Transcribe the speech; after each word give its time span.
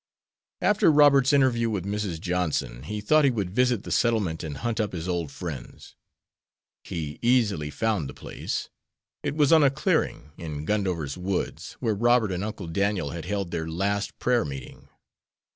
After 0.63 0.91
Robert's 0.91 1.31
interview 1.31 1.69
with 1.69 1.85
Mrs. 1.85 2.19
Johnson 2.19 2.81
he 2.81 3.01
thought 3.01 3.23
he 3.23 3.29
would 3.29 3.51
visit 3.51 3.83
the 3.83 3.91
settlement 3.91 4.43
and 4.43 4.57
hunt 4.57 4.79
up 4.79 4.93
his 4.93 5.07
old 5.07 5.29
friends. 5.31 5.95
He 6.83 7.19
easily 7.21 7.69
found 7.69 8.09
the 8.09 8.15
place. 8.15 8.69
It 9.21 9.35
was 9.35 9.53
on 9.53 9.61
a 9.61 9.69
clearing 9.69 10.31
in 10.37 10.65
Gundover's 10.65 11.19
woods, 11.19 11.73
where 11.73 11.93
Robert 11.93 12.31
and 12.31 12.43
Uncle 12.43 12.65
Daniel 12.65 13.11
had 13.11 13.25
held 13.25 13.51
their 13.51 13.67
last 13.69 14.17
prayer 14.17 14.43
meeting. 14.43 14.89